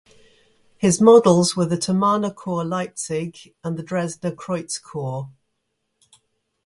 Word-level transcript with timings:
His 0.79 0.99
models 0.99 1.55
were 1.55 1.67
the 1.67 1.77
Thomanerchor 1.77 2.63
Leipzig 2.67 3.53
and 3.63 3.77
the 3.77 3.83
Dresdner 3.83 4.35
Kreuzchor. 4.35 5.29